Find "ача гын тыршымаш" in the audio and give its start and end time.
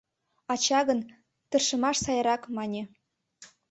0.53-1.97